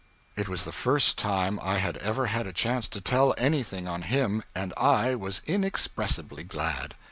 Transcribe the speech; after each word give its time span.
It 0.35 0.49
was 0.49 0.63
the 0.65 0.71
first 0.71 1.19
time 1.19 1.59
I 1.61 1.77
had 1.77 1.95
ever 1.97 2.25
had 2.25 2.47
a 2.47 2.53
chance 2.53 2.87
to 2.87 2.99
tell 2.99 3.35
anything 3.37 3.87
on 3.87 4.01
him, 4.01 4.41
and 4.55 4.73
I 4.75 5.13
was 5.13 5.41
inexpressibly 5.45 6.43
glad. 6.43 6.95